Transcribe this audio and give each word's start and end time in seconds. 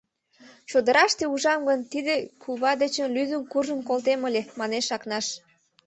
—Чодыраште 0.69 1.23
ужам 1.33 1.61
гын, 1.69 1.79
тиде 1.91 2.15
кува 2.41 2.71
дечын 2.81 3.07
лӱдын 3.15 3.41
куржын 3.51 3.79
колтем 3.89 4.21
ыле,— 4.27 4.41
манеш 4.59 4.85
Акнаш. 4.95 5.25